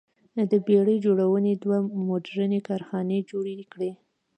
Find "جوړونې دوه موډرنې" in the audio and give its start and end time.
1.05-2.59